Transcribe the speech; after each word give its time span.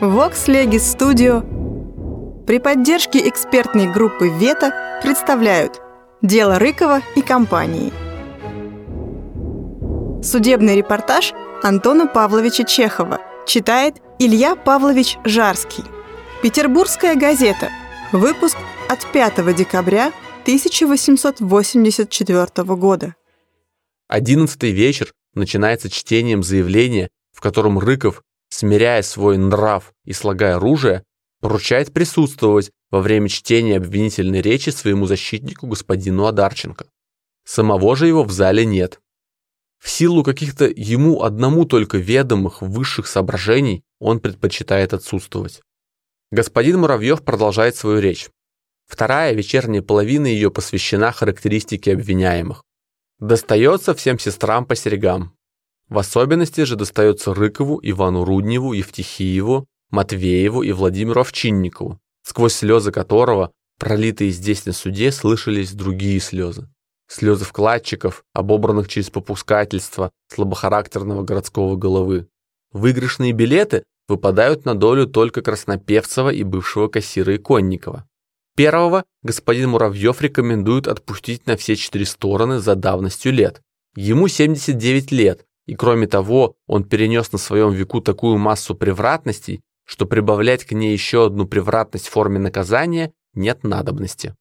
Vox 0.00 0.46
Legis 0.46 0.96
Studio 0.96 1.42
при 2.46 2.60
поддержке 2.60 3.28
экспертной 3.28 3.92
группы 3.92 4.28
«Вета» 4.28 5.00
представляют 5.02 5.82
«Дело 6.22 6.60
Рыкова 6.60 7.02
и 7.16 7.20
компании». 7.20 7.92
Судебный 10.22 10.76
репортаж 10.76 11.32
Антона 11.64 12.06
Павловича 12.06 12.62
Чехова 12.62 13.18
читает 13.44 13.96
Илья 14.20 14.54
Павлович 14.54 15.18
Жарский. 15.24 15.82
Петербургская 16.44 17.16
газета. 17.16 17.70
Выпуск 18.12 18.56
от 18.88 19.04
5 19.12 19.52
декабря 19.56 20.12
1884 20.42 22.46
года. 22.76 23.16
Одиннадцатый 24.06 24.70
вечер 24.70 25.12
начинается 25.34 25.90
чтением 25.90 26.44
заявления, 26.44 27.08
в 27.32 27.40
котором 27.40 27.80
Рыков 27.80 28.22
смиряя 28.48 29.02
свой 29.02 29.38
нрав 29.38 29.92
и 30.04 30.12
слагая 30.12 30.56
оружие, 30.56 31.04
поручает 31.40 31.92
присутствовать 31.92 32.70
во 32.90 33.00
время 33.00 33.28
чтения 33.28 33.76
обвинительной 33.76 34.40
речи 34.40 34.70
своему 34.70 35.06
защитнику 35.06 35.66
господину 35.66 36.26
Адарченко. 36.26 36.86
Самого 37.44 37.96
же 37.96 38.06
его 38.06 38.24
в 38.24 38.32
зале 38.32 38.64
нет. 38.64 39.00
В 39.78 39.88
силу 39.90 40.24
каких-то 40.24 40.64
ему 40.66 41.22
одному 41.22 41.64
только 41.64 41.98
ведомых 41.98 42.62
высших 42.62 43.06
соображений 43.06 43.84
он 44.00 44.20
предпочитает 44.20 44.92
отсутствовать. 44.92 45.60
Господин 46.30 46.80
Муравьев 46.80 47.22
продолжает 47.22 47.76
свою 47.76 48.00
речь. 48.00 48.28
Вторая 48.86 49.34
вечерняя 49.34 49.82
половина 49.82 50.26
ее 50.26 50.50
посвящена 50.50 51.12
характеристике 51.12 51.92
обвиняемых. 51.92 52.64
Достается 53.18 53.94
всем 53.94 54.18
сестрам 54.18 54.64
по 54.66 54.74
серьгам. 54.74 55.37
В 55.88 55.98
особенности 55.98 56.62
же 56.64 56.76
достается 56.76 57.32
Рыкову, 57.32 57.80
Ивану 57.82 58.24
Рудневу, 58.24 58.72
Евтихиеву, 58.72 59.66
Матвееву 59.90 60.62
и 60.62 60.72
Владимиру 60.72 61.22
Овчинникову, 61.22 61.98
сквозь 62.22 62.54
слезы 62.54 62.92
которого, 62.92 63.52
пролитые 63.78 64.30
здесь 64.30 64.66
на 64.66 64.72
суде, 64.72 65.10
слышались 65.12 65.72
другие 65.72 66.20
слезы. 66.20 66.68
Слезы 67.08 67.46
вкладчиков, 67.46 68.22
обобранных 68.34 68.88
через 68.88 69.08
попускательство 69.08 70.10
слабохарактерного 70.28 71.22
городского 71.22 71.76
головы. 71.76 72.28
Выигрышные 72.72 73.32
билеты 73.32 73.84
выпадают 74.08 74.66
на 74.66 74.74
долю 74.74 75.06
только 75.06 75.40
Краснопевцева 75.40 76.30
и 76.30 76.42
бывшего 76.42 76.88
кассира 76.88 77.34
Иконникова. 77.34 78.06
Первого 78.56 79.04
господин 79.22 79.70
Муравьев 79.70 80.20
рекомендует 80.20 80.86
отпустить 80.86 81.46
на 81.46 81.56
все 81.56 81.76
четыре 81.76 82.04
стороны 82.04 82.58
за 82.58 82.74
давностью 82.74 83.32
лет. 83.32 83.62
Ему 83.94 84.28
79 84.28 85.12
лет, 85.12 85.46
и 85.68 85.74
кроме 85.74 86.06
того, 86.06 86.56
он 86.66 86.82
перенес 86.82 87.30
на 87.30 87.36
своем 87.36 87.72
веку 87.72 88.00
такую 88.00 88.38
массу 88.38 88.74
превратностей, 88.74 89.60
что 89.84 90.06
прибавлять 90.06 90.64
к 90.64 90.72
ней 90.72 90.94
еще 90.94 91.26
одну 91.26 91.46
превратность 91.46 92.08
в 92.08 92.10
форме 92.10 92.38
наказания 92.38 93.12
нет 93.34 93.64
надобности. 93.64 94.34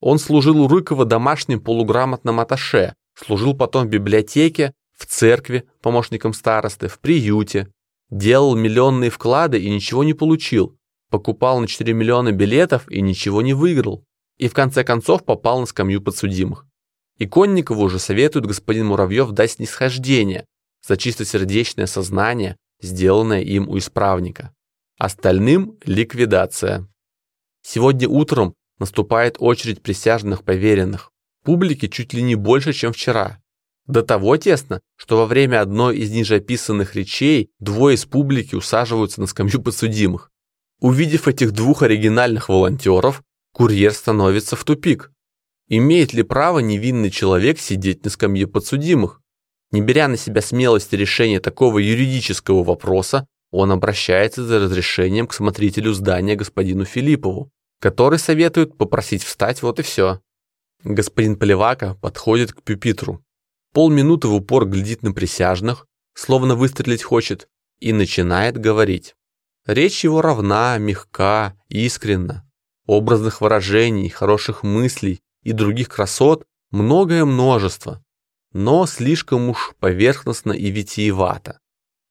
Он 0.00 0.18
служил 0.18 0.58
у 0.62 0.68
Рыкова 0.68 1.04
домашним 1.04 1.60
полуграмотным 1.60 2.40
аташе, 2.40 2.94
служил 3.14 3.54
потом 3.54 3.86
в 3.86 3.90
библиотеке, 3.90 4.72
в 4.96 5.04
церкви, 5.04 5.64
помощником 5.82 6.32
старосты, 6.32 6.88
в 6.88 7.00
приюте, 7.00 7.68
делал 8.08 8.56
миллионные 8.56 9.10
вклады 9.10 9.60
и 9.60 9.68
ничего 9.68 10.04
не 10.04 10.14
получил, 10.14 10.78
покупал 11.10 11.60
на 11.60 11.66
4 11.66 11.92
миллиона 11.92 12.32
билетов 12.32 12.90
и 12.90 13.02
ничего 13.02 13.42
не 13.42 13.52
выиграл, 13.52 14.04
и 14.38 14.48
в 14.48 14.54
конце 14.54 14.84
концов 14.84 15.26
попал 15.26 15.60
на 15.60 15.66
скамью 15.66 16.00
подсудимых. 16.00 16.64
И 17.18 17.26
Конникову 17.26 17.82
уже 17.82 17.98
советует 17.98 18.46
господин 18.46 18.86
Муравьев 18.86 19.32
дать 19.32 19.50
снисхождение, 19.50 20.46
за 20.86 20.96
чистосердечное 20.96 21.86
сознание, 21.86 22.56
сделанное 22.80 23.42
им 23.42 23.68
у 23.68 23.78
исправника. 23.78 24.54
Остальным– 24.98 25.78
ликвидация. 25.84 26.88
Сегодня 27.62 28.08
утром 28.08 28.54
наступает 28.78 29.36
очередь 29.38 29.82
присяжных 29.82 30.44
поверенных. 30.44 31.10
Публики 31.44 31.88
чуть 31.88 32.12
ли 32.12 32.22
не 32.22 32.34
больше, 32.34 32.72
чем 32.72 32.92
вчера. 32.92 33.40
До 33.86 34.02
того 34.02 34.36
тесно, 34.36 34.80
что 34.96 35.16
во 35.16 35.26
время 35.26 35.60
одной 35.60 35.98
из 35.98 36.10
нижеописанных 36.10 36.94
речей 36.94 37.50
двое 37.58 37.96
из 37.96 38.04
публики 38.04 38.54
усаживаются 38.54 39.20
на 39.20 39.26
скамью 39.26 39.60
подсудимых. 39.60 40.30
Увидев 40.80 41.28
этих 41.28 41.52
двух 41.52 41.82
оригинальных 41.82 42.48
волонтеров, 42.48 43.22
курьер 43.52 43.92
становится 43.92 44.56
в 44.56 44.64
тупик. 44.64 45.12
Имеет 45.68 46.12
ли 46.12 46.22
право 46.22 46.58
невинный 46.58 47.10
человек 47.10 47.58
сидеть 47.58 48.04
на 48.04 48.10
скамье 48.10 48.46
подсудимых? 48.46 49.21
Не 49.72 49.80
беря 49.80 50.06
на 50.06 50.18
себя 50.18 50.42
смелости 50.42 50.94
решения 50.94 51.40
такого 51.40 51.78
юридического 51.78 52.62
вопроса, 52.62 53.26
он 53.50 53.72
обращается 53.72 54.44
за 54.44 54.60
разрешением 54.60 55.26
к 55.26 55.32
смотрителю 55.32 55.94
здания 55.94 56.36
господину 56.36 56.84
Филиппову, 56.84 57.50
который 57.80 58.18
советует 58.18 58.76
попросить 58.76 59.24
встать, 59.24 59.62
вот 59.62 59.80
и 59.80 59.82
все. 59.82 60.20
Господин 60.84 61.36
Плевака 61.36 61.94
подходит 61.94 62.52
к 62.52 62.62
пюпитру. 62.62 63.24
Полминуты 63.72 64.28
в 64.28 64.34
упор 64.34 64.66
глядит 64.66 65.02
на 65.02 65.12
присяжных, 65.12 65.86
словно 66.14 66.54
выстрелить 66.54 67.02
хочет, 67.02 67.48
и 67.80 67.94
начинает 67.94 68.58
говорить. 68.58 69.14
Речь 69.66 70.04
его 70.04 70.20
равна, 70.20 70.76
мягка, 70.78 71.56
искренна. 71.68 72.46
Образных 72.86 73.40
выражений, 73.40 74.10
хороших 74.10 74.64
мыслей 74.64 75.20
и 75.42 75.52
других 75.52 75.88
красот 75.88 76.44
многое 76.70 77.24
множество 77.24 78.02
но 78.52 78.86
слишком 78.86 79.48
уж 79.48 79.74
поверхностно 79.80 80.52
и 80.52 80.70
витиевато. 80.70 81.58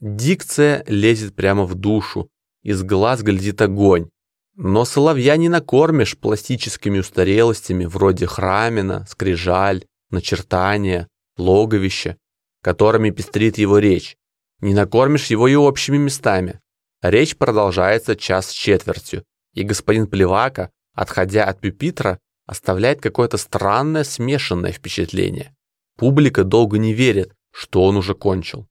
Дикция 0.00 0.84
лезет 0.86 1.34
прямо 1.34 1.64
в 1.64 1.74
душу, 1.74 2.30
из 2.62 2.82
глаз 2.82 3.22
глядит 3.22 3.60
огонь. 3.60 4.08
Но 4.56 4.84
соловья 4.84 5.36
не 5.36 5.48
накормишь 5.48 6.18
пластическими 6.18 6.98
устарелостями 6.98 7.84
вроде 7.84 8.26
храмина, 8.26 9.06
скрижаль, 9.08 9.84
начертания, 10.10 11.08
логовища, 11.36 12.16
которыми 12.62 13.10
пестрит 13.10 13.58
его 13.58 13.78
речь. 13.78 14.16
Не 14.60 14.74
накормишь 14.74 15.26
его 15.26 15.48
и 15.48 15.54
общими 15.54 15.96
местами. 15.96 16.60
Речь 17.02 17.36
продолжается 17.36 18.16
час 18.16 18.50
с 18.50 18.52
четвертью, 18.52 19.24
и 19.54 19.62
господин 19.62 20.06
Плевака, 20.06 20.70
отходя 20.94 21.44
от 21.44 21.60
пюпитра, 21.60 22.18
оставляет 22.46 23.00
какое-то 23.00 23.38
странное 23.38 24.04
смешанное 24.04 24.72
впечатление. 24.72 25.54
Публика 26.00 26.44
долго 26.44 26.78
не 26.78 26.94
верит, 26.94 27.34
что 27.52 27.84
он 27.84 27.98
уже 27.98 28.14
кончил. 28.14 28.66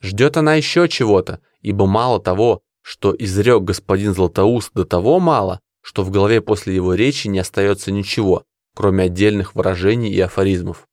Ждет 0.00 0.38
она 0.38 0.54
еще 0.54 0.88
чего-то, 0.88 1.42
ибо 1.60 1.86
мало 1.86 2.20
того, 2.20 2.62
что 2.80 3.14
изрек 3.18 3.64
господин 3.64 4.14
Златоуст 4.14 4.72
до 4.72 4.86
того 4.86 5.20
мало, 5.20 5.60
что 5.82 6.02
в 6.04 6.10
голове 6.10 6.40
после 6.40 6.74
его 6.74 6.94
речи 6.94 7.28
не 7.28 7.38
остается 7.38 7.92
ничего, 7.92 8.44
кроме 8.74 9.04
отдельных 9.04 9.54
выражений 9.54 10.10
и 10.10 10.20
афоризмов. 10.20 10.88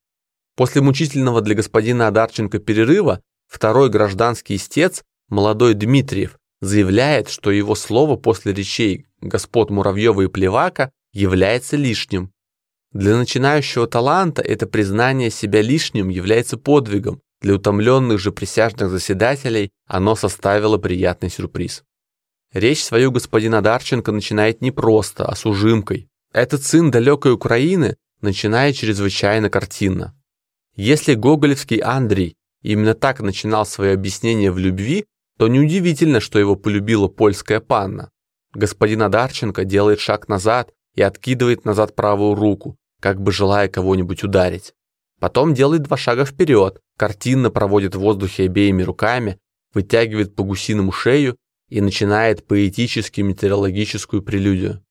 После 0.58 0.82
мучительного 0.82 1.40
для 1.40 1.56
господина 1.56 2.08
Адарченко 2.10 2.60
перерыва 2.60 3.22
второй 3.48 3.90
гражданский 3.90 4.58
истец, 4.58 5.06
молодой 5.30 5.74
Дмитриев, 5.74 6.38
заявляет, 6.60 7.30
что 7.30 7.50
его 7.50 7.76
слово 7.76 8.18
после 8.18 8.52
речей 8.52 9.06
господ 9.22 9.70
Муравьева 9.70 10.24
и 10.24 10.28
Плевака 10.28 10.92
является 11.14 11.78
лишним, 11.78 12.34
для 12.94 13.18
начинающего 13.18 13.88
таланта 13.88 14.42
это 14.42 14.66
признание 14.66 15.30
себя 15.30 15.62
лишним 15.62 16.10
является 16.10 16.58
подвигом, 16.58 17.22
для 17.42 17.56
утомленных 17.56 18.20
же 18.20 18.32
присяжных 18.32 18.90
заседателей 18.90 19.72
оно 19.86 20.16
составило 20.16 20.78
приятный 20.78 21.30
сюрприз. 21.30 21.84
Речь 22.54 22.84
свою 22.84 23.12
господина 23.12 23.62
Дарченко 23.62 24.12
начинает 24.12 24.62
не 24.62 24.72
просто, 24.72 25.26
а 25.26 25.36
с 25.36 25.46
ужимкой. 25.46 26.08
Этот 26.34 26.64
сын 26.64 26.90
далекой 26.90 27.34
Украины 27.34 27.98
начинает 28.22 28.76
чрезвычайно 28.76 29.50
картинно. 29.50 30.16
Если 30.76 31.14
гоголевский 31.14 31.78
Андрей 31.78 32.36
именно 32.62 32.94
так 32.94 33.20
начинал 33.20 33.66
свое 33.66 33.94
объяснение 33.94 34.52
в 34.52 34.58
любви, 34.58 35.06
то 35.38 35.48
неудивительно, 35.48 36.20
что 36.20 36.40
его 36.40 36.56
полюбила 36.56 37.08
польская 37.08 37.60
панна. 37.60 38.10
Господин 38.54 39.04
Адарченко 39.04 39.66
делает 39.66 40.00
шаг 40.00 40.28
назад 40.28 40.74
и 40.98 41.02
откидывает 41.04 41.64
назад 41.64 41.96
правую 41.96 42.34
руку, 42.34 42.76
как 43.00 43.22
бы 43.22 43.32
желая 43.32 43.70
кого-нибудь 43.70 44.24
ударить. 44.24 44.74
Потом 45.20 45.54
делает 45.54 45.84
два 45.84 45.96
шага 45.96 46.26
вперед, 46.26 46.82
картинно 46.98 47.52
проводит 47.52 47.96
в 47.96 48.00
воздухе 48.00 48.46
обеими 48.46 48.82
руками, 48.82 49.40
вытягивает 49.74 50.36
по 50.36 50.44
гусиному 50.44 50.92
шею 50.92 51.38
и 51.70 51.82
начинает 51.82 52.48
поэтически 52.48 53.22
метеорологическую 53.22 54.24
прелюдию. 54.24 54.84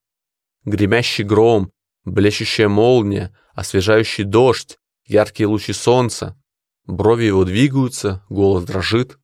Гремящий 0.64 1.24
гром, 1.24 1.72
блещущая 2.04 2.68
молния, 2.68 3.36
освежающий 3.54 4.24
дождь, 4.24 4.78
яркие 5.06 5.48
лучи 5.48 5.72
солнца. 5.72 6.40
Брови 6.86 7.24
его 7.24 7.44
двигаются, 7.44 8.24
голос 8.28 8.64
дрожит. 8.64 9.18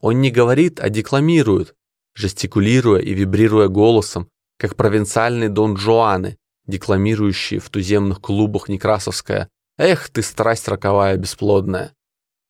Он 0.00 0.20
не 0.20 0.30
говорит, 0.30 0.78
а 0.78 0.88
декламирует, 0.88 1.74
жестикулируя 2.14 3.00
и 3.00 3.12
вибрируя 3.12 3.66
голосом, 3.66 4.28
как 4.58 4.76
провинциальные 4.76 5.48
Дон 5.48 5.76
Жуаны, 5.76 6.36
декламирующие 6.66 7.60
в 7.60 7.70
туземных 7.70 8.20
клубах 8.20 8.68
Некрасовская 8.68 9.48
«Эх 9.78 10.10
ты, 10.10 10.22
страсть 10.22 10.68
роковая 10.68 11.16
бесплодная». 11.16 11.94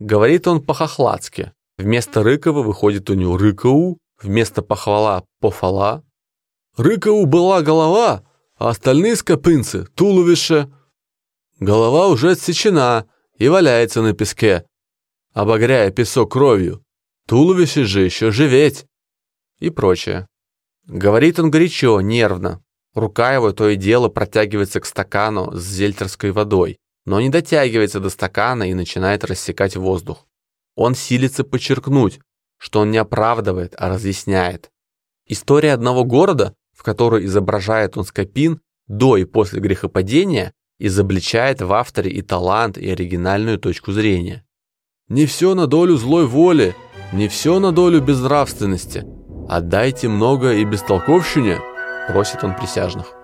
Говорит 0.00 0.46
он 0.48 0.62
по-хохладски. 0.62 1.52
Вместо 1.76 2.22
Рыкова 2.22 2.62
выходит 2.62 3.10
у 3.10 3.14
него 3.14 3.36
Рыкоу, 3.36 3.98
вместо 4.20 4.62
похвала 4.62 5.24
пофала. 5.40 6.02
Рыкову 6.76 7.26
была 7.26 7.62
голова, 7.62 8.24
а 8.56 8.70
остальные 8.70 9.16
скопынцы– 9.16 9.84
туловище. 9.94 10.72
Голова 11.60 12.08
уже 12.08 12.32
отсечена 12.32 13.06
и 13.36 13.48
валяется 13.48 14.02
на 14.02 14.12
песке, 14.12 14.64
обогряя 15.32 15.90
песок 15.90 16.32
кровью. 16.32 16.82
Туловище 17.26 17.84
же 17.84 18.02
еще 18.02 18.30
живеть. 18.30 18.86
И 19.58 19.70
прочее. 19.70 20.26
Говорит 20.88 21.38
он 21.38 21.50
горячо, 21.50 22.00
нервно. 22.00 22.62
Рука 22.94 23.34
его 23.34 23.52
то 23.52 23.68
и 23.68 23.76
дело 23.76 24.08
протягивается 24.08 24.80
к 24.80 24.86
стакану 24.86 25.54
с 25.54 25.62
зельтерской 25.62 26.30
водой, 26.30 26.78
но 27.04 27.20
не 27.20 27.28
дотягивается 27.28 28.00
до 28.00 28.08
стакана 28.08 28.70
и 28.70 28.74
начинает 28.74 29.22
рассекать 29.22 29.76
воздух. 29.76 30.26
Он 30.76 30.94
силится 30.94 31.44
подчеркнуть, 31.44 32.20
что 32.56 32.80
он 32.80 32.90
не 32.90 32.96
оправдывает, 32.96 33.74
а 33.76 33.90
разъясняет. 33.90 34.70
История 35.26 35.74
одного 35.74 36.04
города, 36.04 36.54
в 36.74 36.82
которой 36.82 37.26
изображает 37.26 37.98
он 37.98 38.04
скопин 38.04 38.62
до 38.86 39.18
и 39.18 39.26
после 39.26 39.60
грехопадения, 39.60 40.54
изобличает 40.78 41.60
в 41.60 41.70
авторе 41.70 42.10
и 42.10 42.22
талант, 42.22 42.78
и 42.78 42.90
оригинальную 42.90 43.58
точку 43.58 43.92
зрения. 43.92 44.46
«Не 45.08 45.26
все 45.26 45.54
на 45.54 45.66
долю 45.66 45.96
злой 45.96 46.26
воли, 46.26 46.74
не 47.12 47.28
все 47.28 47.58
на 47.58 47.72
долю 47.72 48.00
безнравственности. 48.00 49.04
Отдайте 49.48 50.08
много 50.08 50.52
и 50.52 50.64
бестолковщине», 50.64 51.58
просит 52.08 52.44
он 52.44 52.54
присяжных. 52.54 53.17